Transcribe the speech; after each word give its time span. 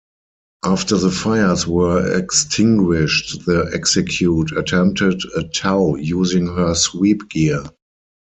After 0.65 0.97
the 0.97 1.11
fires 1.11 1.67
were 1.67 2.17
extinguished 2.17 3.45
the 3.45 3.69
"Execute" 3.71 4.51
attempted 4.51 5.21
a 5.35 5.43
tow 5.43 5.95
using 5.95 6.47
her 6.47 6.73
sweep 6.73 7.29
gear. 7.29 7.63